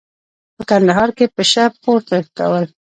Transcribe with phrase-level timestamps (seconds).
[0.55, 2.65] په کندهار کې پشه پورته کول.